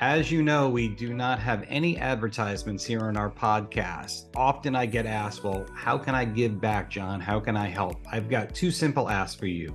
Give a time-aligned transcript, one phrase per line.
[0.00, 4.26] As you know, we do not have any advertisements here on our podcast.
[4.36, 7.18] Often I get asked, Well, how can I give back, John?
[7.18, 8.06] How can I help?
[8.12, 9.74] I've got two simple asks for you.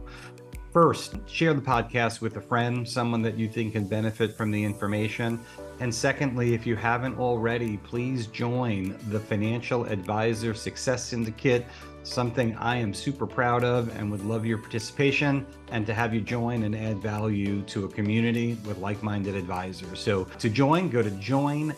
[0.71, 4.63] First, share the podcast with a friend, someone that you think can benefit from the
[4.63, 5.39] information.
[5.79, 11.65] And secondly, if you haven't already, please join the Financial Advisor Success Syndicate,
[12.03, 16.21] something I am super proud of and would love your participation and to have you
[16.21, 19.99] join and add value to a community with like minded advisors.
[19.99, 21.71] So to join, go to joinfass.com.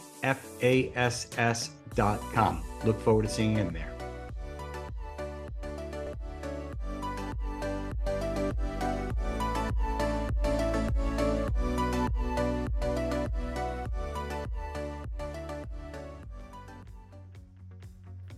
[2.84, 3.93] Look forward to seeing you in there.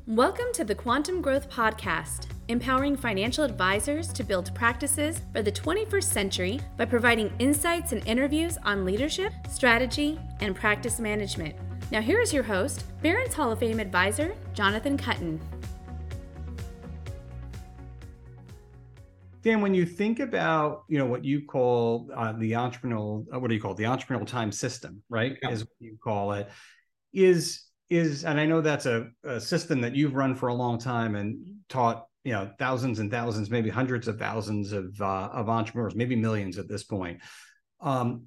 [0.07, 6.03] Welcome to the Quantum Growth Podcast, empowering financial advisors to build practices for the 21st
[6.03, 11.55] century by providing insights and interviews on leadership, strategy, and practice management.
[11.91, 15.39] Now, here is your host, Barron's Hall of Fame advisor, Jonathan Kuttin.
[19.41, 23.47] Dan, when you think about you know what you call uh, the entrepreneurial, uh, what
[23.47, 23.77] do you call it?
[23.77, 25.35] The entrepreneurial time system, right?
[25.41, 25.49] Yeah.
[25.49, 26.47] Is what you call it.
[27.11, 30.79] Is is and i know that's a, a, system that you've run for a long
[30.79, 31.37] time and
[31.69, 36.15] taught you know thousands and thousands maybe hundreds of thousands of uh, of entrepreneurs maybe
[36.15, 37.21] millions at this point.
[37.79, 38.25] Um,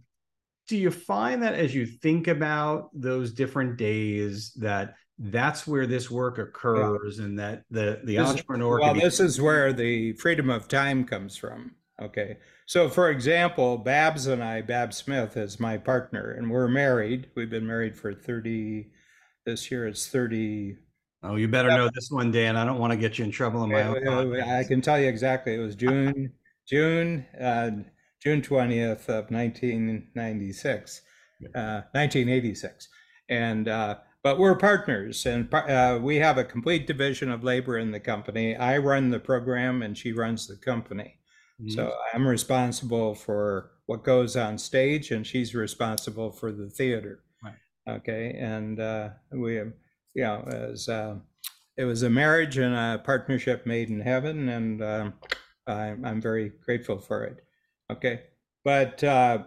[0.68, 6.10] do you find that as you think about those different days that that's where this
[6.10, 7.24] work occurs yeah.
[7.24, 11.04] and that the the this, entrepreneur well be- this is where the freedom of time
[11.04, 11.74] comes from.
[12.00, 12.36] Okay.
[12.66, 17.30] So for example babs and i babs smith is my partner and we're married.
[17.34, 18.90] We've been married for 30
[19.48, 20.76] this year it's 30.
[21.22, 22.56] Oh, you better know this one, Dan.
[22.56, 24.40] I don't want to get you in trouble in my own.
[24.40, 25.54] I can tell you exactly.
[25.54, 26.32] It was June,
[26.68, 27.70] June, uh,
[28.22, 31.02] June 20th of 1996,
[31.54, 32.88] uh, 1986,
[33.30, 37.90] and uh, but we're partners, and uh, we have a complete division of labor in
[37.90, 38.54] the company.
[38.54, 41.18] I run the program, and she runs the company.
[41.60, 41.70] Mm-hmm.
[41.70, 47.24] So I'm responsible for what goes on stage, and she's responsible for the theater.
[47.88, 49.72] Okay, and uh, we, you
[50.16, 51.16] know, as uh,
[51.76, 55.14] it was a marriage and a partnership made in heaven, and um,
[55.66, 57.44] I'm, I'm very grateful for it.
[57.90, 58.24] Okay,
[58.64, 59.44] but uh,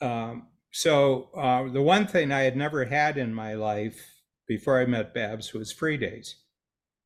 [0.00, 4.00] um, so uh, the one thing I had never had in my life
[4.48, 6.36] before I met Babs was free days.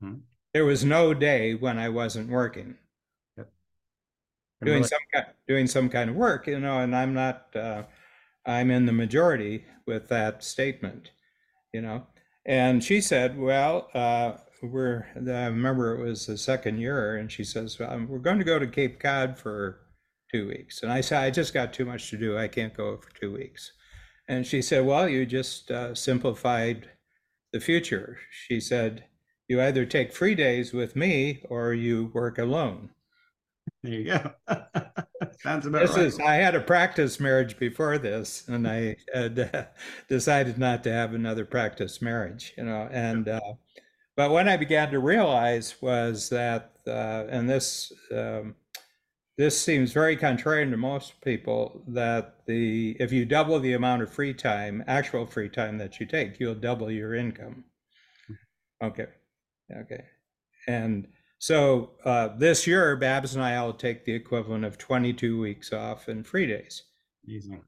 [0.00, 0.18] Hmm.
[0.54, 2.76] There was no day when I wasn't working.
[3.36, 3.48] Yep.
[4.64, 7.82] Doing really- some doing some kind of work, you know, and I'm not uh,
[8.46, 11.10] I'm in the majority with that statement,
[11.72, 12.06] you know.
[12.46, 17.44] And she said, well, uh, we're, I remember it was the second year, and she
[17.44, 19.80] says, well, we're going to go to Cape Cod for
[20.32, 20.82] two weeks.
[20.82, 22.38] And I said, I just got too much to do.
[22.38, 23.72] I can't go for two weeks.
[24.28, 26.90] And she said, well, you just uh, simplified
[27.52, 28.18] the future.
[28.30, 29.04] She said,
[29.48, 32.90] you either take free days with me or you work alone.
[33.86, 34.32] There you go.
[35.42, 36.06] Sounds about this right.
[36.06, 39.64] Is, I had a practice marriage before this, and I had uh,
[40.08, 42.52] decided not to have another practice marriage.
[42.56, 43.40] You know, and uh,
[44.16, 48.56] but what I began to realize was that, uh, and this um,
[49.38, 54.12] this seems very contrary to most people, that the if you double the amount of
[54.12, 57.62] free time, actual free time that you take, you'll double your income.
[58.26, 58.86] Hmm.
[58.86, 59.06] Okay,
[59.70, 60.04] okay,
[60.66, 61.06] and
[61.38, 66.08] so uh, this year, Babs and I will take the equivalent of 22 weeks off
[66.08, 66.84] and free days.
[67.26, 67.60] Easy.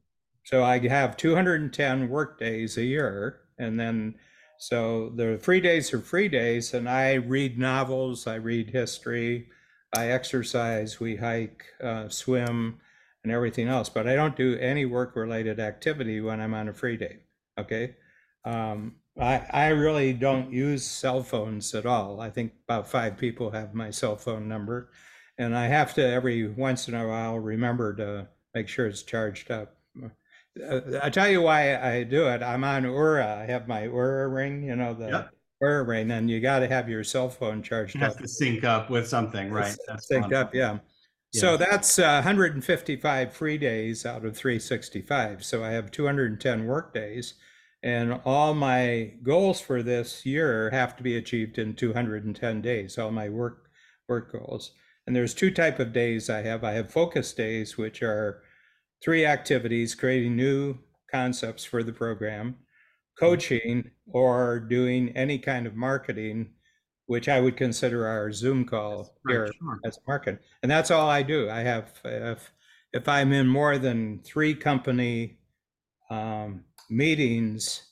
[0.43, 4.15] So I have 210 work days a year, and then
[4.57, 9.47] so the free days are free days, and I read novels, I read history,
[9.95, 12.79] I exercise, we hike, uh, swim,
[13.23, 13.89] and everything else.
[13.89, 17.19] But I don't do any work-related activity when I'm on a free day.
[17.57, 17.95] Okay.
[18.43, 22.21] Um, I, I really don't use cell phones at all.
[22.21, 24.91] I think about five people have my cell phone number.
[25.37, 29.51] And I have to every once in a while remember to make sure it's charged
[29.51, 29.75] up.
[30.01, 32.43] Uh, I tell you why I do it.
[32.43, 33.39] I'm on Oura.
[33.39, 35.29] I have my Oura ring, you know, the yep.
[35.63, 38.17] Oura ring, and you got to have your cell phone charged you up.
[38.17, 39.75] to sync up with something, right?
[39.87, 40.33] That's sync fun.
[40.33, 40.79] up, yeah.
[41.31, 41.39] yeah.
[41.39, 45.45] So that's uh, 155 free days out of 365.
[45.45, 47.35] So I have 210 work days
[47.83, 53.11] and all my goals for this year have to be achieved in 210 days, all
[53.11, 53.69] my work
[54.07, 54.71] work goals.
[55.07, 56.63] And there's two type of days I have.
[56.63, 58.43] I have focus days, which are
[59.03, 60.77] three activities, creating new
[61.11, 62.57] concepts for the program,
[63.17, 66.49] coaching, or doing any kind of marketing,
[67.05, 69.79] which I would consider our Zoom call here sure.
[69.85, 70.39] as marketing.
[70.61, 71.49] And that's all I do.
[71.49, 72.51] I have, if,
[72.93, 75.39] if I'm in more than three company
[76.09, 77.83] um, meetings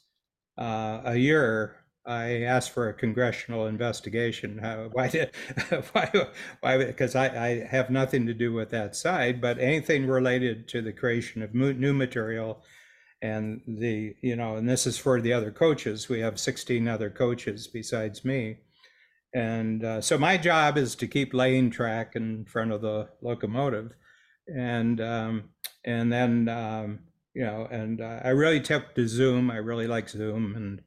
[0.58, 4.60] uh, a year, I asked for a congressional investigation.
[4.94, 5.32] Why did,
[5.92, 6.12] why,
[6.62, 10.82] why, because I, I have nothing to do with that side, but anything related to
[10.82, 12.64] the creation of new material
[13.22, 16.08] and the, you know, and this is for the other coaches.
[16.08, 18.60] We have 16 other coaches besides me.
[19.34, 23.92] And uh, so my job is to keep laying track in front of the locomotive.
[24.48, 25.50] And, um,
[25.84, 27.00] and then, um,
[27.38, 29.52] you know, and uh, I really took to Zoom.
[29.52, 30.82] I really like Zoom and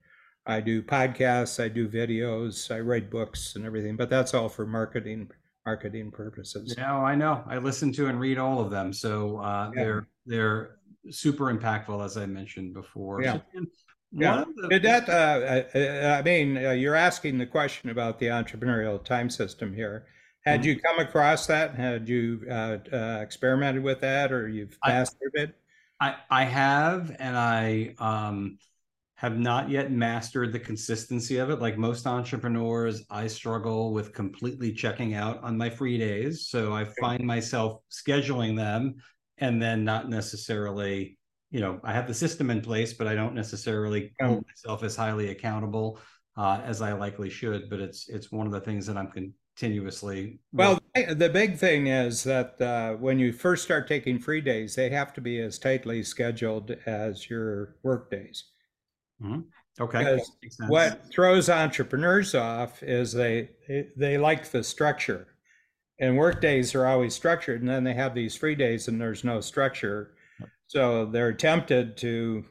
[0.46, 4.66] I do podcasts, I do videos, I write books and everything, but that's all for
[4.66, 5.30] marketing,
[5.64, 6.74] marketing purposes.
[6.76, 7.44] Yeah, I know.
[7.46, 8.92] I listen to and read all of them.
[8.92, 9.82] So uh, Yeah.
[9.84, 10.70] they're, they're
[11.10, 13.22] super impactful, as I mentioned before.
[13.22, 13.34] Yeah.
[13.54, 13.64] So,
[14.10, 14.44] Yeah.
[14.56, 19.04] the- Did that, uh, uh, I mean, uh, you're asking the question about the entrepreneurial
[19.04, 20.06] time system here.
[20.44, 20.64] Had Mhm.
[20.64, 21.76] you come across that?
[21.76, 25.54] Had you uh, uh, experimented with that or you've I- mastered it?
[26.00, 28.58] I, I have, and I um,
[29.16, 31.60] have not yet mastered the consistency of it.
[31.60, 36.48] Like most entrepreneurs, I struggle with completely checking out on my free days.
[36.48, 38.94] So I find myself scheduling them
[39.36, 41.18] and then not necessarily,
[41.50, 44.96] you know, I have the system in place, but I don't necessarily hold myself as
[44.96, 45.98] highly accountable
[46.36, 47.68] uh, as I likely should.
[47.68, 49.10] But it's it's one of the things that I'm
[49.60, 54.74] continuously Well, the big thing is that uh, when you first start taking free days,
[54.74, 58.44] they have to be as tightly scheduled as your work days.
[59.78, 60.02] okay.
[60.42, 60.70] makes sense.
[60.70, 63.50] What throws entrepreneurs off is they
[63.96, 65.28] they like the structure,
[65.98, 69.24] and work days are always structured, and then they have these free days and there's
[69.24, 70.14] no structure,
[70.68, 72.46] so they're tempted to.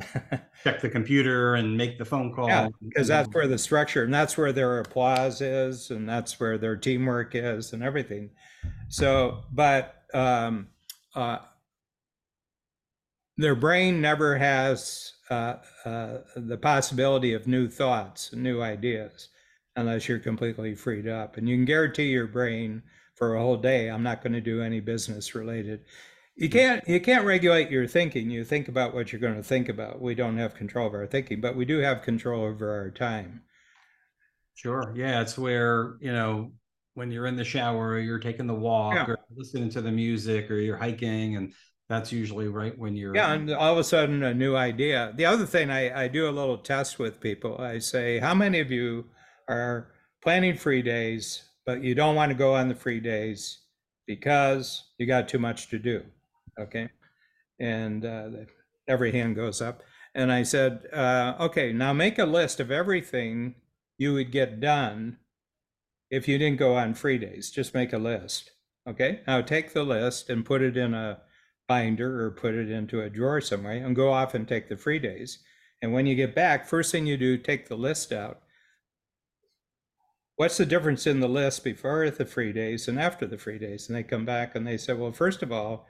[0.64, 2.48] check the computer and make the phone call?
[2.48, 6.58] Yeah, because that's where the structure and that's where their applause is and that's where
[6.58, 8.30] their teamwork is and everything.
[8.88, 10.68] So, but um,
[11.14, 11.38] uh,
[13.36, 19.28] their brain never has uh, uh, the possibility of new thoughts and new ideas
[19.76, 21.36] unless you're completely freed up.
[21.36, 22.82] And you can guarantee your brain
[23.14, 25.84] for a whole day, I'm not going to do any business related.
[26.36, 28.28] You can't you can't regulate your thinking.
[28.28, 30.00] You think about what you're going to think about.
[30.00, 33.42] We don't have control of our thinking, but we do have control over our time.
[34.54, 34.92] Sure.
[34.96, 36.52] Yeah, it's where, you know,
[36.94, 39.06] when you're in the shower, or you're taking the walk Yeah.
[39.08, 41.52] or listening to the music or you're hiking and
[41.88, 45.12] that's usually right when you're Yeah, and all of a sudden a new idea.
[45.16, 47.60] The other thing I, I do a little test with people.
[47.60, 49.04] I say, how many of you
[49.48, 49.88] are
[50.22, 53.58] planning free days, but you don't want to go on the free days
[54.06, 56.02] because you got too much to do?
[56.58, 56.88] Okay.
[57.58, 58.28] And uh,
[58.88, 59.82] every hand goes up.
[60.14, 63.56] And I said, uh, okay, now make a list of everything
[63.98, 65.18] you would get done
[66.10, 67.50] if you didn't go on free days.
[67.50, 68.50] Just make a list.
[68.88, 69.20] Okay.
[69.26, 71.20] Now take the list and put it in a
[71.66, 74.98] binder or put it into a drawer somewhere and go off and take the free
[74.98, 75.38] days.
[75.82, 78.40] And when you get back, first thing you do, take the list out.
[80.36, 83.88] What's the difference in the list before the free days and after the free days?
[83.88, 85.86] And they come back and they say, well, first of all,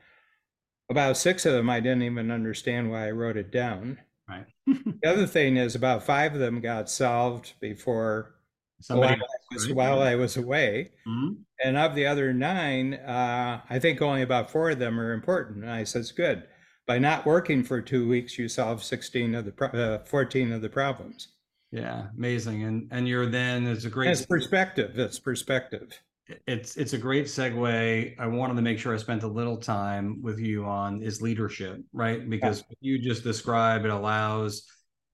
[0.90, 3.98] about six of them I didn't even understand why I wrote it down.
[4.28, 4.46] right.
[5.02, 8.34] The other thing is about five of them got solved before
[8.80, 10.92] Somebody while, I was, while I was away.
[11.06, 11.36] Mhm.
[11.64, 15.62] And of the other nine, uh, I think only about four of them are important.
[15.62, 16.44] And I says, good.
[16.86, 20.60] By not working for two weeks, you solve 16 of the, pro- uh, 14 of
[20.60, 21.28] the problems.
[21.72, 22.62] Yeah, amazing.
[22.64, 24.98] And and you're then it's a And great it's perspective.
[24.98, 25.98] It's perspective.
[26.46, 28.14] It's it's a great segue.
[28.18, 31.80] I wanted to make sure I spent a little time with you on is leadership,
[31.92, 32.28] right?
[32.28, 34.66] Because what you just described it allows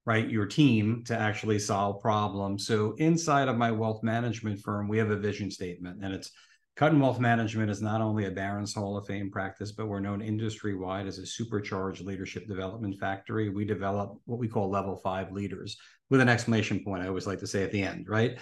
[0.06, 2.66] right your team to actually solve problems.
[2.66, 6.30] So inside of my wealth management firm, we have a vision statement, and it's
[6.76, 10.22] Kuttin Wealth Management is not only a Barron's Hall of Fame practice, but we're known
[10.22, 13.50] industry wide as a supercharged leadership development factory.
[13.50, 15.76] We develop what we call level five leaders
[16.08, 17.02] with an exclamation point.
[17.02, 18.38] I always like to say at the end, right?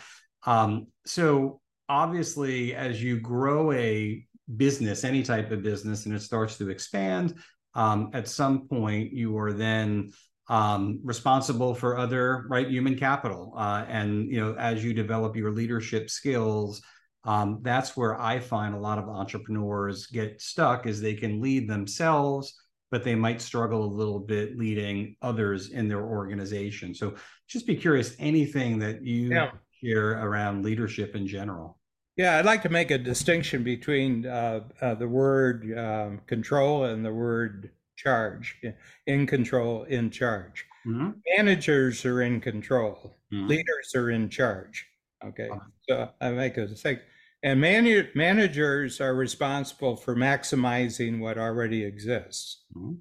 [0.47, 4.25] Um, so obviously, as you grow a
[4.57, 7.35] business, any type of business, and it starts to expand,
[7.75, 10.11] um, at some point you are then
[10.49, 15.52] um, responsible for other right human capital, uh, and you know as you develop your
[15.52, 16.83] leadership skills.
[17.25, 21.68] Um, that's where I find a lot of entrepreneurs get stuck is they can lead
[21.68, 22.54] themselves,
[22.90, 26.95] but they might struggle a little bit leading others in their organization.
[26.95, 27.16] So
[27.47, 29.50] just be curious, anything that you Yeah.
[29.83, 31.78] share around leadership in general.
[32.19, 37.05] Yeah, I'd like to make a distinction between uh, uh, the word um, control and
[37.05, 38.61] the word charge.
[39.07, 40.67] In control, in charge.
[40.87, 41.15] Mhm.
[41.37, 43.17] Managers are in control.
[43.33, 43.49] Mhm.
[43.49, 44.87] Leaders are in charge.
[45.25, 45.61] Okay, Uh-huh.
[45.89, 47.01] so I make a mistake.
[47.45, 52.65] And manu- managers are responsible for maximizing what already exists.
[52.75, 52.99] Mhm.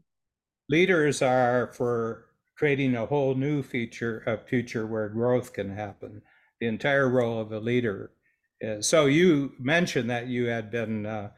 [0.70, 6.22] Leaders are for creating a whole new feature, of future where growth can happen.
[6.60, 8.12] The entire role of a leader.
[8.82, 11.30] So you mentioned that you had been uh,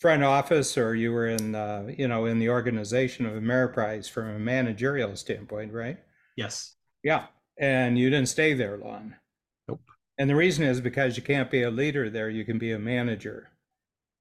[0.00, 4.28] front office or you were in, uh, you know, in the organization of Ameriprise from
[4.28, 5.98] a managerial standpoint, right?
[6.36, 6.74] Yes.
[7.02, 7.26] Yeah.
[7.58, 9.14] And you didn't stay there long.
[9.68, 9.80] Nope.
[10.18, 12.78] And the reason is because you can't be a leader there, you can be a
[12.78, 13.50] manager.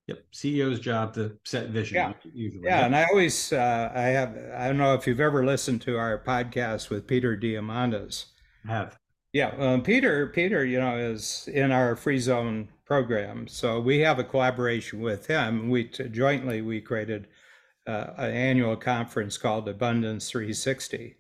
[0.08, 0.20] Yep.
[0.34, 1.96] CEO's job to set vision.
[1.96, 2.14] Yeah.
[2.34, 2.64] Usually.
[2.66, 5.98] Yeah, and I always, uh, I have, I don't know if you've ever listened to
[5.98, 8.26] our podcast with Peter Diamandis.
[8.68, 8.98] I have.
[9.34, 14.20] Yeah, um, Peter, Peter, you know, is in our free zone program, so we have
[14.20, 15.70] a collaboration with him.
[15.70, 17.28] We jointly we created
[17.88, 21.16] uh, an annual conference called Abundance 360,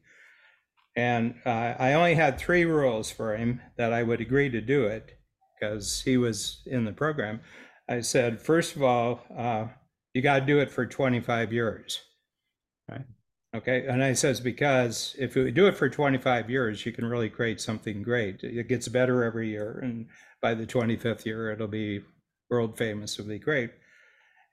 [0.96, 4.86] and uh, I only had three rules for him that I would agree to do
[4.86, 5.17] it
[5.60, 7.41] because he was in the program.
[7.89, 9.70] I said, first of all, uh,
[10.13, 12.00] you got to do it for 25 years.
[12.91, 13.03] Okay.
[13.55, 13.86] Okay.
[13.88, 17.62] And I says, because if you do it for 25 years, you can really create
[17.62, 18.43] something great.
[18.43, 19.79] It gets better every year.
[19.83, 20.07] And
[20.41, 22.01] by the 25th year, it'll be
[22.50, 23.72] world famous, it'll be great.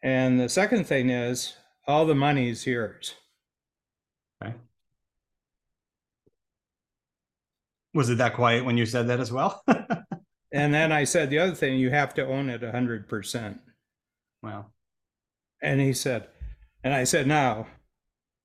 [0.03, 1.55] And the second thing is,
[1.87, 3.15] all the money is yours.
[4.43, 4.55] Okay.
[7.95, 9.63] Was it that quiet when you said that as well?
[10.53, 13.59] And then I said, the other thing, you have to own it 100%.
[14.43, 14.67] wow.
[15.63, 16.29] And he said,
[16.83, 17.67] and I said, now,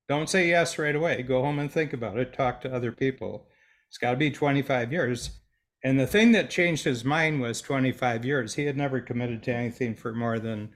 [0.07, 1.23] don't say yes right away.
[1.23, 2.33] Go home and think about it.
[2.33, 3.47] Talk to other people.
[3.89, 5.39] It's got to be 25 years.
[5.83, 8.55] And the thing that changed his mind was 25 years.
[8.55, 10.69] He had never committed to anything for more than,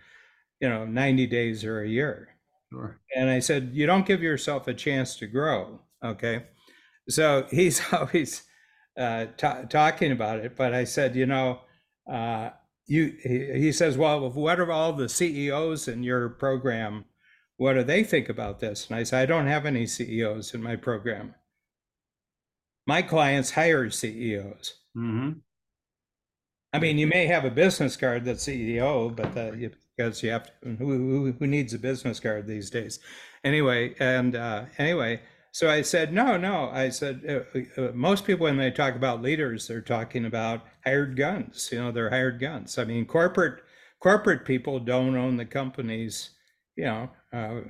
[0.59, 2.29] you know, 90 days or a year.
[2.71, 2.99] Sure.
[3.15, 5.79] And I said, you don't give yourself a chance to grow.
[6.03, 6.45] Okay.
[7.07, 8.43] So he's always
[8.97, 10.55] uh, ta- talking about it.
[10.55, 11.61] But I said, you know,
[12.11, 12.51] uh,
[12.87, 17.05] you, he, he says, well, what are all the CEOs in your program?
[17.59, 18.87] What do they think about this?
[18.89, 21.35] And I said, I don't have any CEOs in my program.
[22.87, 24.75] My clients hire CEOs.
[24.95, 25.31] hmm
[26.73, 30.31] I mean, you may have a business card that's CEO, but uh, you, because you
[30.31, 32.99] have to, who, who, who needs a business card these days?
[33.43, 36.69] Anyway, and uh, anyway, so I said, no, no.
[36.71, 41.17] I said, uh, uh, most people, when they talk about leaders, they're talking about hired
[41.17, 41.69] guns.
[41.71, 42.77] You know, they're hired guns.
[42.77, 43.63] I mean, corporate
[43.99, 46.31] corporate people don't own the companies.
[46.79, 47.61] You know, uh,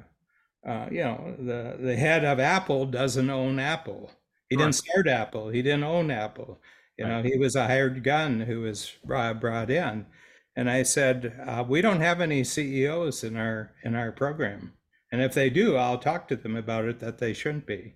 [0.70, 4.12] uh, you know, the the head of Apple doesn't own Apple.
[4.50, 4.66] He Right.
[4.66, 5.50] didn't start Apple.
[5.50, 6.62] He didn't own Apple.
[6.98, 10.08] You know, he was a hired gun who was brought, brought in.
[10.56, 14.74] And I said, uh, we don't have any CEOs in our in our program.
[15.12, 17.96] And if they do, I'll talk to them about it that they shouldn't be.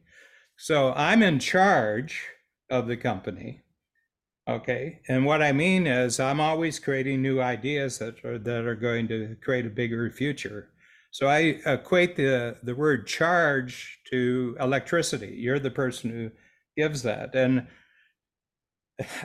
[0.58, 2.30] So I'm in charge
[2.70, 3.64] of the company.
[4.48, 5.02] Okay.
[5.08, 9.08] And what I mean is I'm always creating new ideas that are that are going
[9.10, 10.70] to create a bigger future.
[11.14, 15.36] So I equate the the word charge to electricity.
[15.38, 16.32] You're the person who
[16.76, 17.36] gives that.
[17.36, 17.68] And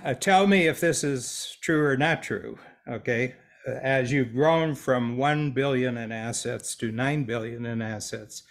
[0.04, 2.59] uh, tell me if this is true or not true.
[2.87, 3.35] Okay.
[3.66, 8.42] As you've grown from 1 billion in assets to 9 billion in assets,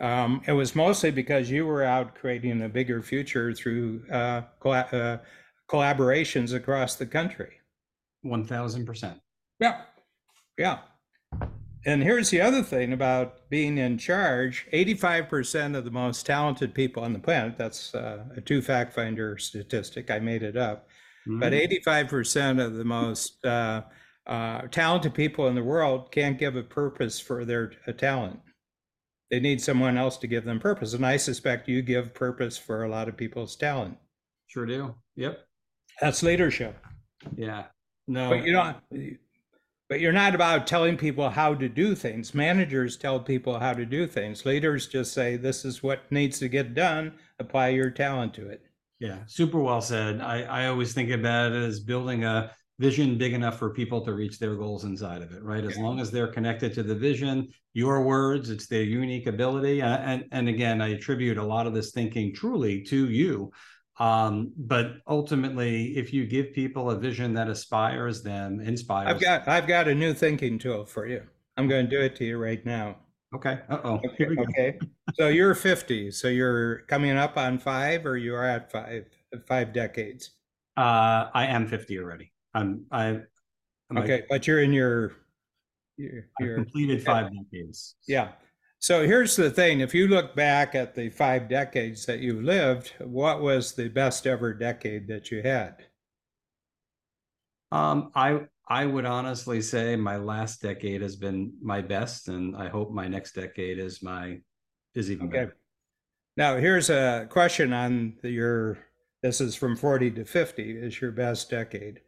[0.00, 4.88] um, it was mostly because you were out creating a bigger future through uh, colla-
[4.92, 5.18] uh,
[5.68, 7.60] collaborations across the country.
[8.22, 9.20] One thousand percent.
[9.60, 9.82] Yeah.
[10.58, 10.78] Yeah.
[11.86, 17.02] And here's the other thing about being in charge 85% of the most talented people
[17.02, 20.88] on the planet, that's uh, a two fact finder statistic, I made it up,
[21.26, 23.82] but 85% of the most uh,
[24.26, 28.40] uh, talented people in the world can't give a purpose for their uh, talent.
[29.30, 30.92] They need someone else to give them purpose.
[30.92, 33.96] And I suspect you give purpose for a lot of people's talent.
[34.48, 34.94] Sure do.
[35.16, 35.38] Yep.
[36.00, 36.76] That's leadership.
[37.36, 37.66] Yeah.
[38.08, 38.30] No.
[38.30, 38.76] But you don't.
[39.90, 42.32] But you're not about telling people how to do things.
[42.32, 44.46] Managers tell people how to do things.
[44.46, 47.12] Leaders just say, "This is what needs to get done.
[47.40, 48.62] Apply your talent to it."
[49.00, 50.20] Yeah, super well said.
[50.20, 54.14] I, I always think about it as building a vision big enough for people to
[54.14, 55.64] reach their goals inside of it, right?
[55.64, 59.82] As long as they're connected to the vision, your words, it's their unique ability.
[59.82, 63.50] And, and, and again, I attribute a lot of this thinking truly to you.
[64.00, 69.10] Um, but ultimately, if you give people a vision that aspires them, inspires.
[69.10, 71.22] I've got I've got a new thinking tool for you.
[71.58, 72.96] I'm going to do it to you right now.
[73.34, 73.60] Okay.
[73.68, 74.00] Uh oh.
[74.12, 74.26] Okay.
[74.26, 74.78] okay.
[75.14, 76.10] so you're 50.
[76.12, 79.04] So you're coming up on five, or you are at five
[79.46, 80.30] five decades.
[80.78, 82.32] Uh, I am 50 already.
[82.54, 83.26] I'm, I, I'm
[83.90, 85.12] like, Okay, but you're in your
[85.98, 87.96] your, your completed five decades.
[88.08, 88.30] Yeah.
[88.82, 92.94] So here's the thing if you look back at the five decades that you've lived,
[92.98, 95.84] what was the best ever decade that you had?
[97.70, 102.68] Um, I I would honestly say my last decade has been my best, and I
[102.68, 104.40] hope my next decade is my
[104.94, 105.40] is even Okay.
[105.40, 105.56] better.
[106.36, 108.78] Now, here's a question on the, your,
[109.22, 112.00] this is from 40 to 50 is your best decade.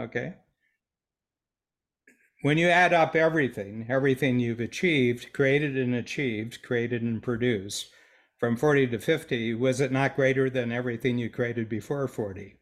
[0.00, 0.34] Okay.
[2.42, 7.90] When you add up everything, everything you've achieved, created and achieved, created and produced,
[8.38, 12.58] from 40 to 50, was it not greater than everything you created before 40?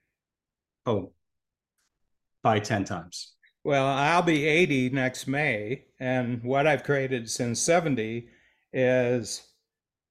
[0.84, 1.12] Oh,
[2.42, 3.32] by 10 times.
[3.64, 8.28] Well, I'll be 80 next May, and what I've created since 70
[8.74, 9.48] is,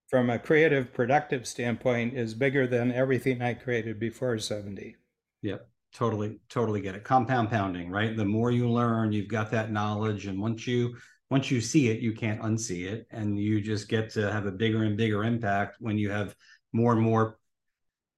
[0.08, 4.96] from a creative, productive standpoint, is bigger than everything I created before 70.
[5.44, 7.04] Yep, totally, totally get it.
[7.04, 8.16] Compound pounding, right?
[8.16, 10.96] The more you learn, you've got that knowledge, and once you
[11.30, 14.52] once you see it, you can't unsee it, and you just get to have a
[14.52, 16.36] bigger and bigger impact when you have
[16.74, 17.38] more and more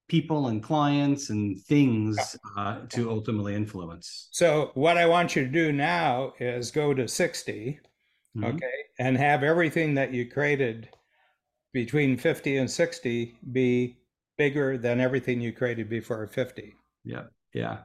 [0.08, 4.28] people and clients and things uh, to ultimately influence.
[4.32, 7.80] So, what I want you to do now is go to 60,
[8.38, 8.44] mm-hmm.
[8.44, 8.66] okay,
[9.00, 10.90] and have everything that you created
[11.74, 13.98] between 50 and 60 be
[14.38, 16.76] bigger than everything you created before 50.
[17.04, 17.24] Yeah.
[17.54, 17.80] Yeah.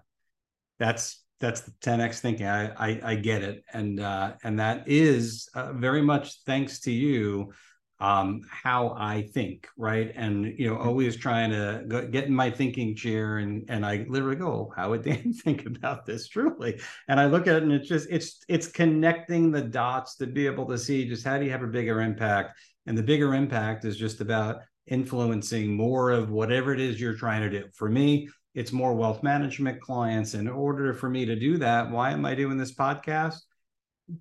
[0.78, 2.46] That's that's the 10x thinking.
[2.46, 6.90] I I, I get it, and uh, and that is uh, very much thanks to
[6.90, 7.52] you
[7.98, 10.12] um how i think right?
[10.14, 14.04] And you know always trying to go, get in my thinking chair and and i
[14.08, 16.28] literally go oh, how would dan think about this?
[16.28, 16.78] Truly.
[17.08, 20.46] And i look at it and it's just it's it's connecting the dots to be
[20.46, 22.58] able to see just how do you have a bigger impact?
[22.86, 27.42] And the bigger impact is just about influencing more of whatever it is you're trying
[27.42, 27.66] to do.
[27.72, 30.32] For me it's more wealth management clients.
[30.32, 33.36] In order for me to do that, why am I doing this podcast?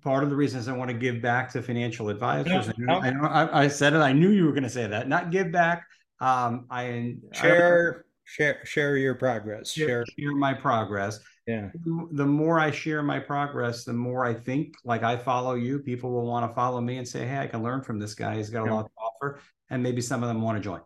[0.02, 2.70] Part of the reason is I want to give back to financial advisors.
[2.76, 3.98] No, I, I, I, said it.
[3.98, 5.08] I knew you were going to say that.
[5.08, 5.86] Not give back.
[6.20, 9.70] Um, I share, I, share, share your progress.
[9.70, 11.18] Share, share my progress.
[11.46, 11.70] Yeah.
[12.10, 15.78] The more I share my progress, the more I think like I follow you.
[15.78, 18.36] People will want to follow me and say, "Hey, I can learn from this guy.
[18.36, 18.74] He's got a yeah.
[18.74, 19.40] lot to offer,"
[19.70, 20.80] and maybe some of them want to join.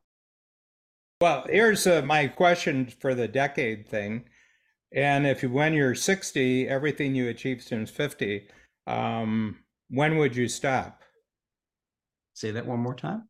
[1.21, 4.25] Well, here's uh, my question for the decade thing.
[4.93, 8.49] And if you, when you're 60, everything you achieve since 50,
[8.87, 9.59] um,
[9.91, 11.03] when would you stop?
[12.33, 13.29] Say that one more time.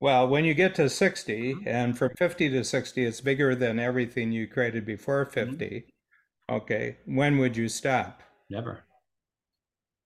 [0.00, 4.32] Well, when you get to 60, and from 50 to 60, it's bigger than everything
[4.32, 5.66] you created before 50.
[5.66, 6.54] Mm-hmm.
[6.54, 6.96] Okay.
[7.04, 8.22] When would you stop?
[8.48, 8.84] Never.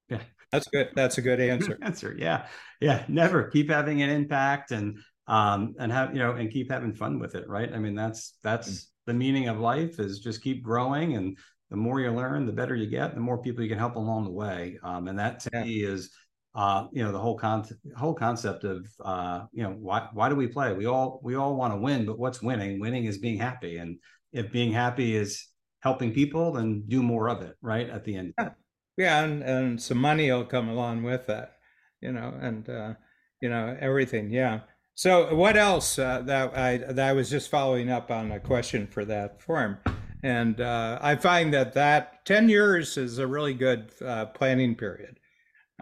[0.09, 0.23] Yeah.
[0.51, 0.89] That's good.
[0.97, 1.79] That's a good answer.
[1.83, 2.17] answer.
[2.19, 2.47] Yeah.
[2.81, 3.05] Yeah.
[3.07, 3.45] Never.
[3.45, 7.35] Keep having an impact and um, and have you know and keep having fun with
[7.35, 7.73] it right?
[7.73, 8.87] I mean that's that's mm.
[9.07, 11.39] the meaning of life is just keep growing and
[11.71, 14.25] the more you learn the better you get the more people you can help along
[14.25, 14.79] the way.
[14.83, 15.65] Um, and that to yeah.
[15.65, 16.11] me is
[16.55, 17.65] uh, you know the whole con
[17.97, 20.73] whole concept of uh, you know why why do we play?
[20.73, 22.81] We all we all want to win but what's winning?
[22.81, 23.99] Winning is being happy and
[24.33, 25.47] if being happy is
[25.81, 28.35] helping people then do more of it right at the end.
[28.39, 28.51] Yeah,
[28.97, 31.57] yeah and, and some money will come along with that
[32.03, 32.95] you know and uh,
[33.41, 34.61] you know everything yeah
[34.95, 38.87] so what else uh, that I that I was just following up on a question
[38.87, 39.79] for that form,
[40.23, 45.19] and uh, I find that that ten years is a really good uh, planning period.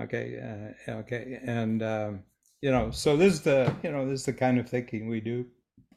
[0.00, 2.22] Okay, uh, okay, and um,
[2.62, 5.20] you know, so this is the you know this is the kind of thinking we
[5.20, 5.46] do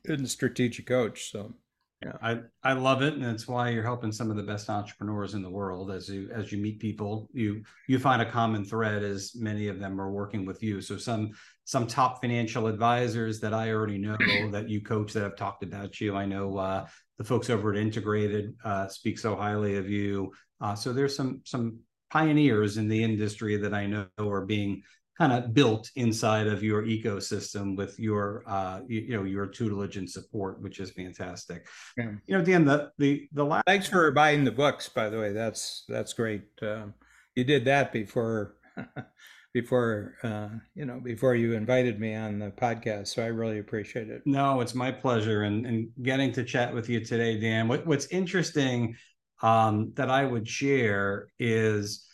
[0.05, 1.31] in strategic coach.
[1.31, 1.53] So
[2.03, 5.35] yeah, I I love it, and it's why you're helping some of the best entrepreneurs
[5.35, 5.89] in the world.
[5.89, 9.79] As you as you meet people, you you find a common thread as many of
[9.79, 10.81] them are working with you.
[10.81, 11.31] So some
[11.63, 14.17] some top financial advisors that I already know
[14.51, 16.15] that you coach that have talked about you.
[16.15, 16.87] I know uh,
[17.17, 20.33] the folks over at Integrated uh, speak so highly of you.
[20.59, 24.83] Uh, so there's some some pioneers in the industry that I know are being
[25.17, 29.97] kind of built inside of your ecosystem with your uh, you, you, know your tutelage
[29.97, 31.67] and support, which is fantastic.
[31.97, 32.11] Yeah.
[32.25, 33.65] You know, Dan, the the the last.
[33.67, 35.31] Thanks for buying the books, by the way.
[35.31, 36.43] That's that's great.
[36.61, 36.93] Um,
[37.35, 38.55] you did that before
[39.53, 44.09] before uh, you know before you invited me on the podcast so i really appreciate
[44.09, 47.85] it no it's my pleasure and and getting to chat with you today dan what,
[47.85, 48.95] what's interesting
[49.43, 52.07] um, that i would share is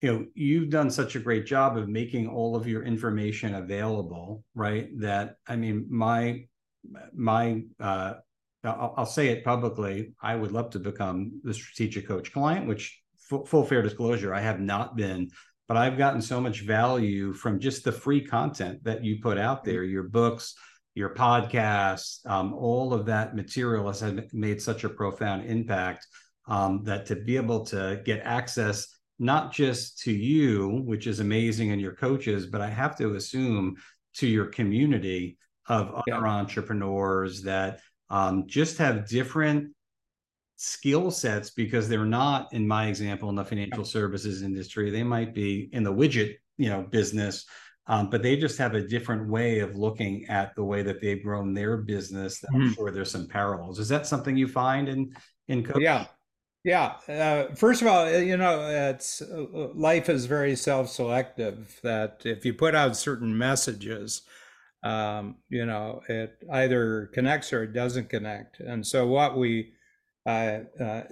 [0.00, 4.44] you know you've done such a great job of making all of your information available
[4.54, 4.88] right?
[4.98, 6.44] That i mean my
[7.14, 8.14] my uh,
[8.64, 13.00] I'll, I'll, say it publicly i would love to become the strategic coach client which
[13.18, 15.30] full, full fair disclosure i have not been
[15.70, 19.62] but I've gotten so much value from just the free content that you put out
[19.62, 20.56] there, your books,
[20.96, 26.08] your podcasts, um, all of that material has made such a profound impact
[26.48, 31.70] um, that to be able to get access not just to you, which is amazing,
[31.72, 33.76] and your coaches, but I have to assume
[34.14, 36.24] to your community of other yeah.
[36.24, 37.80] entrepreneurs that
[38.10, 39.72] um, just have different
[40.56, 45.34] skill sets because they're not in my example in the financial services industry they might
[45.34, 47.46] be in the widget you know business
[47.86, 51.22] Um, but they just have a different way of looking at the way that they've
[51.22, 52.38] grown their business.
[52.40, 52.74] That I'm Mhm.
[52.74, 53.80] sure there's some parallels.
[53.80, 55.12] Is that something you find in
[55.48, 55.82] in coaching?
[55.82, 56.06] Yeah.
[56.64, 56.96] Yeah.
[57.08, 61.80] Uh, first of all, uh, you know, it's uh, life is very self-selective.
[61.82, 64.22] That if you put out certain messages,
[64.84, 68.60] um, you know, it either connects or it doesn't connect.
[68.60, 69.72] And so what we,
[70.26, 71.02] uh, uh,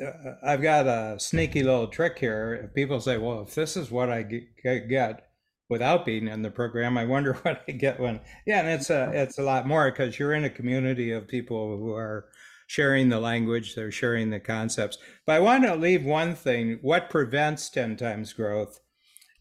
[0.44, 2.64] I've got a sneaky little trick here.
[2.64, 5.28] If people say, "Well, if this is what I get
[5.70, 9.10] without being in the program, I wonder what I get when." Yeah, and it's a
[9.14, 12.26] it's a lot more because you're in a community of people who are
[12.68, 14.98] sharing the language, they're sharing the concepts.
[15.26, 18.78] But I want to leave one thing: what prevents ten times growth,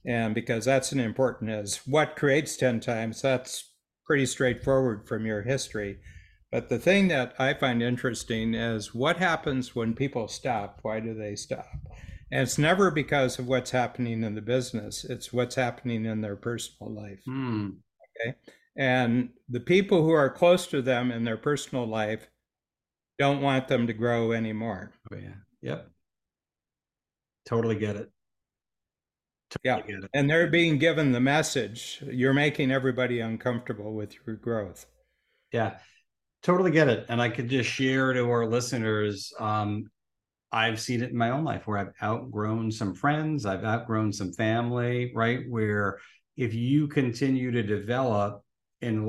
[0.03, 3.21] and because that's an important is what creates ten times.
[3.21, 3.71] That's
[4.07, 5.99] pretty straightforward from your history.
[6.51, 10.79] But the thing that I find interesting is what happens when people stop?
[10.81, 11.67] Why do they stop?
[12.31, 16.37] And it's never because of what's happening in the business, it's what's happening in their
[16.37, 17.19] personal life.
[17.25, 17.69] Hmm.
[18.77, 22.29] And the people who are close to them in their personal life
[23.19, 24.91] don't want them to grow anymore.
[25.11, 25.35] Oh yeah.
[25.61, 25.89] Yep.
[27.45, 28.11] Totally get it.
[29.63, 29.81] Yeah.
[29.81, 30.09] Get it.
[30.13, 34.85] And they're being given the message you're making everybody uncomfortable with your growth.
[35.53, 35.77] Yeah,
[36.43, 37.05] totally get it.
[37.09, 39.89] And I could just share to our listeners, um,
[40.51, 44.33] I've seen it in my own life where I've outgrown some friends, I've outgrown some
[44.33, 45.41] family, right?
[45.49, 45.99] Where
[46.35, 48.43] if you continue to develop
[48.81, 49.01] in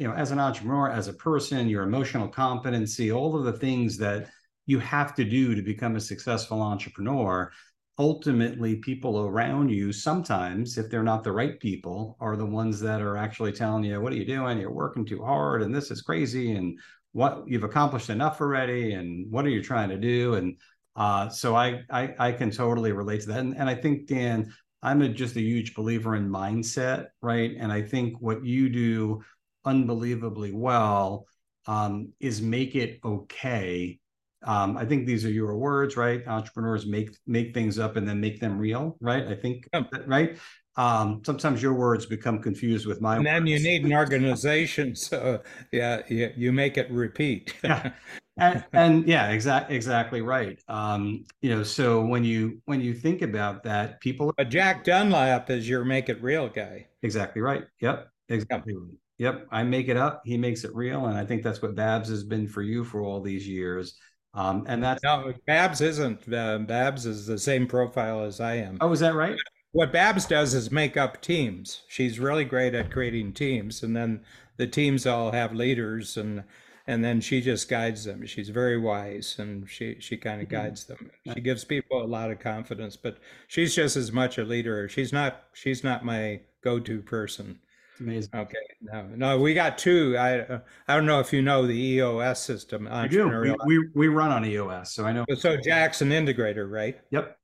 [0.00, 3.96] you know as an entrepreneur, as a person, your emotional competency, all of the things
[3.98, 4.28] that
[4.66, 7.50] you have to do to become a successful entrepreneur,
[7.98, 13.00] ultimately people around you sometimes if they're not the right people are the ones that
[13.00, 14.58] are actually telling you what are you doing?
[14.58, 16.78] You're working too hard and this is crazy and
[17.12, 20.34] what you've accomplished enough already and what are you trying to do?
[20.34, 20.56] And
[20.94, 23.38] uh, so I, I i can totally relate to that.
[23.38, 27.72] And, and i think dan i'm a, just a huge believer in mindset right and
[27.72, 29.22] i think what you do
[29.64, 31.26] unbelievably well
[31.66, 33.98] um, is make it okay
[34.44, 36.26] um, I think these are your words, right?
[36.26, 39.26] Entrepreneurs make make things up and then make them real, right?
[39.26, 39.82] I think Yeah.
[39.90, 40.38] that, right.
[40.76, 44.94] Um, sometimes your words become confused with my And then you need an organization.
[44.94, 47.54] So, yeah, you, you make it repeat.
[47.64, 47.90] Yeah.
[48.38, 50.58] and, and yeah, exactly, exactly right.
[50.68, 55.50] Um, you know, so when you when you think about that, people But Jack Dunlap
[55.50, 56.88] is your make it real guy.
[57.02, 57.64] exactly right.
[57.80, 58.74] Yep, exactly.
[58.76, 58.94] right.
[59.18, 60.22] Yep, I make it up.
[60.24, 63.02] He makes it real, and I think that's what Babs has been for you for
[63.02, 63.98] all these years.
[64.34, 66.32] Um, and that's No, Babs isn't.
[66.32, 68.78] Uh, Babs is the same profile as I am.
[68.80, 69.36] oh, is that right?
[69.72, 71.82] What Babs does is make up teams.
[71.88, 74.24] She's really great at creating teams, and then
[74.56, 76.44] the teams all have leaders, and
[76.88, 78.24] and then she just guides them.
[78.26, 80.52] She's very wise, and she she kind of Mhm.
[80.52, 81.10] guides them.
[81.34, 84.88] She gives people a lot of confidence, but she's just as much a leader.
[84.88, 87.60] She's not she's not my go-to person.
[87.92, 88.30] It's amazing.
[88.34, 90.16] Okay, no, no, we got two.
[90.16, 92.88] I uh, I don't know if you know the EOS system.
[92.90, 93.28] I do.
[93.28, 95.26] We, we we run on EOS, so I know.
[95.36, 96.98] So Jackson Integrator, right?
[97.10, 97.36] Yep.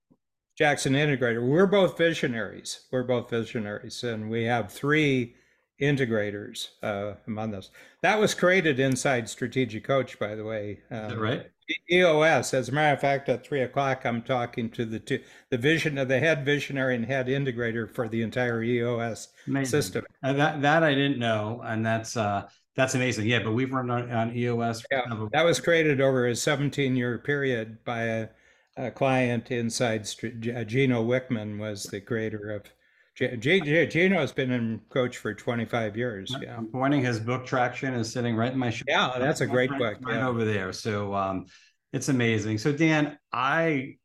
[0.57, 1.47] Jackson Integrator.
[1.47, 2.87] We're both visionaries.
[2.91, 5.35] We're both visionaries, and we have three
[5.81, 7.71] integrators uh, among those.
[8.03, 10.71] That was created inside Strategic Coach, by the way.
[10.73, 11.51] Is that Um, right?
[11.91, 12.53] EOS.
[12.53, 15.97] As a matter of fact, at three o'clock, I'm talking to the two, the vision
[15.97, 19.71] of the head visionary and head integrator for the entire EOS Amazing.
[19.71, 20.05] system.
[20.23, 23.27] Uh, that that I didn't know, and that's uh that's amazing.
[23.27, 24.85] Yeah, but we've run on, on EOS.
[24.91, 28.29] Yeah, a- that was created over a 17 year period by a,
[28.77, 32.65] a client inside Str- uh, Gino Wickman was the creator of
[33.17, 36.35] G- G- G- Gino has been in coach for 25 years.
[36.43, 36.57] Yeah.
[36.57, 38.85] I'm pointing his book traction is sitting right in my shoe.
[38.89, 39.99] Yeah, that's a great right, book.
[40.03, 40.29] right Yeah.
[40.29, 40.73] over there.
[40.73, 41.47] So um,
[41.93, 42.59] it's amazing.
[42.59, 43.99] So Dan, I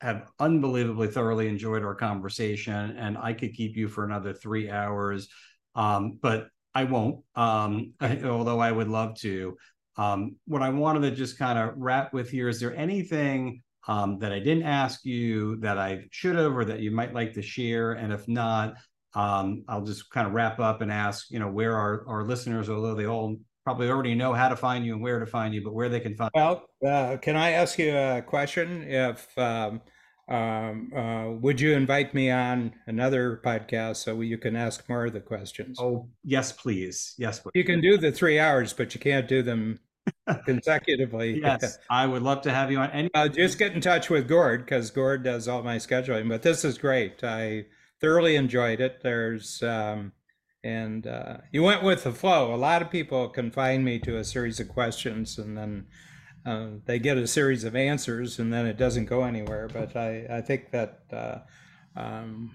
[0.00, 5.28] have unbelievably thoroughly enjoyed our conversation, and I could keep you for another three hours,
[5.74, 7.24] um, but I won't.
[7.34, 9.56] Um, although I would love to.
[9.96, 14.18] Um, what I wanted to just kind of wrap with here is there anything um,
[14.18, 17.42] that I didn't ask you that I should have, or that you might like to
[17.42, 17.92] share?
[17.92, 18.74] And if not,
[19.14, 22.68] um, I'll just kind of wrap up and ask, you know, where our, our listeners,
[22.68, 25.62] although they all probably already know how to find you and where to find you,
[25.62, 28.82] but where they can find Well, uh, can I ask you a question?
[28.82, 29.80] If um,
[30.28, 35.12] um, uh, would you invite me on another podcast so you can ask more of
[35.12, 35.78] the questions?
[35.80, 37.14] Oh, yes, please.
[37.18, 37.52] Yes, please.
[37.54, 39.80] You can do the three hours, but you can't do them
[40.44, 41.40] consecutively.
[41.44, 43.10] Yes, I would love to have you on any.
[43.14, 46.28] Uh, just get in touch with Gord because Gord does all my scheduling.
[46.28, 47.22] But this is great.
[47.22, 47.66] I
[48.00, 49.02] thoroughly enjoyed it.
[49.02, 50.12] There's um,
[50.62, 52.54] and uh, you went with the flow.
[52.54, 55.86] A lot of people confine me to a series of questions, and then
[56.46, 59.68] uh, they get a series of answers, and then it doesn't go anywhere.
[59.72, 61.38] But I I think that uh,
[61.96, 62.54] um,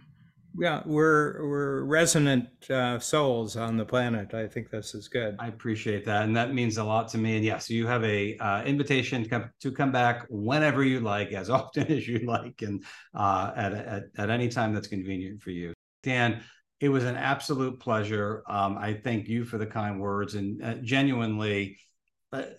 [0.57, 4.33] yeah, we're we're resonant uh, souls on the planet.
[4.33, 5.35] I think this is good.
[5.39, 7.35] I appreciate that, and that means a lot to me.
[7.35, 11.31] And yes, you have a uh, invitation to come, to come back whenever you like,
[11.31, 12.83] as often as you like, and
[13.13, 15.73] uh, at, at at any time that's convenient for you.
[16.03, 16.41] Dan,
[16.79, 18.43] it was an absolute pleasure.
[18.47, 21.77] Um, I thank you for the kind words, and uh, genuinely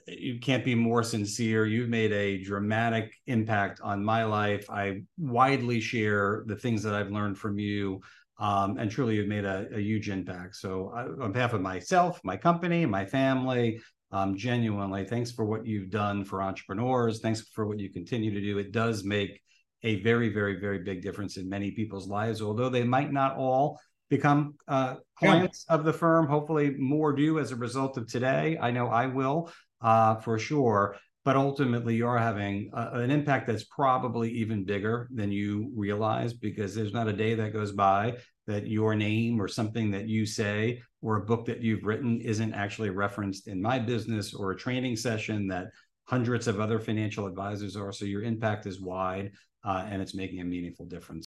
[0.09, 1.66] you can't be more sincere.
[1.66, 4.68] You've made a dramatic impact on my life.
[4.68, 8.00] I widely share the things that I've learned from you.
[8.38, 10.56] Um, and truly, you've made a, a huge impact.
[10.56, 13.80] So, uh, on behalf of myself, my company, my family,
[14.12, 17.20] um, genuinely, thanks for what you've done for entrepreneurs.
[17.20, 18.59] Thanks for what you continue to do.
[18.59, 19.40] It does make
[19.83, 23.78] a very, very, very big difference in many people's lives, although they might not all
[24.11, 25.77] become uh, clients yeah.
[25.77, 26.27] of the firm.
[26.27, 28.59] Hopefully, more do as a result of today.
[28.61, 30.96] I know I will uh, for sure.
[31.23, 36.75] But ultimately, you're having a, an impact that's probably even bigger than you realize because
[36.75, 40.83] there's not a day that goes by that your name or something that you say
[41.03, 44.96] or a book that you've written isn't actually referenced in my business or a training
[44.96, 45.66] session that
[46.05, 47.92] hundreds of other financial advisors are.
[47.92, 49.31] So your impact is wide
[49.62, 51.27] uh, and it's making a meaningful difference.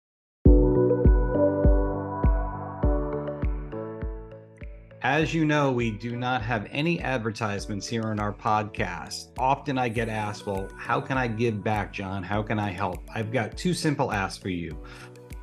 [5.04, 9.30] As you know, we do not have any advertisements here on our podcast.
[9.36, 12.22] Often I get asked, well, how can I give back, John?
[12.22, 13.00] How can I help?
[13.12, 14.80] I've got two simple asks for you.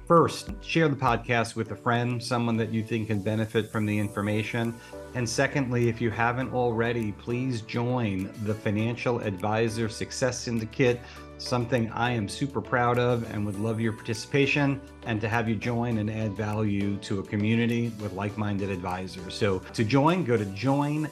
[0.07, 3.99] First, share the podcast with a friend, someone that you think can benefit from the
[3.99, 4.73] information.
[5.13, 11.01] And secondly, if you haven't already, please join the Financial Advisor Success Syndicate
[11.39, 15.55] something I am super proud of and would love your participation and to have you
[15.55, 19.33] join and add value to a community with like minded advisors.
[19.33, 21.05] So to join, go to joinfass.com.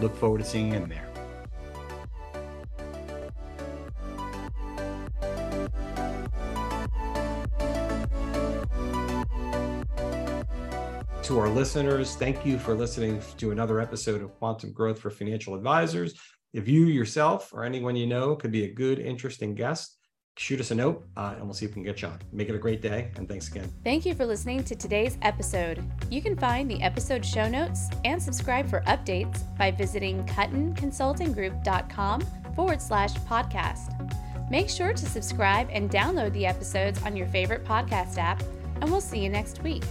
[0.00, 1.08] Look forward to seeing you in there.
[11.24, 15.54] To our listeners, thank you for listening to another episode of Quantum Growth for Financial
[15.54, 16.14] Advisors.
[16.52, 19.96] If you yourself or anyone you know could be a good, interesting guest,
[20.36, 22.18] shoot us a note uh, and we'll see if we can get you on.
[22.30, 23.72] Make it a great day and thanks again.
[23.84, 25.82] Thank you for listening to today's episode.
[26.10, 32.20] You can find the episode show notes and subscribe for updates by visiting kuttinconsultinggroup.com
[32.54, 34.50] forward slash podcast.
[34.50, 38.42] Make sure to subscribe and download the episodes on your favorite podcast app,
[38.82, 39.84] and we'll see you next week.